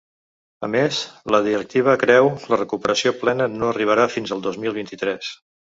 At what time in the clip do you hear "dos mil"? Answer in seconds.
4.51-4.77